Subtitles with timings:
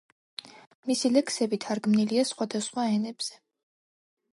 [0.91, 3.41] მისი ლექსები თარგმნილია სხვადასხვა ენებზე.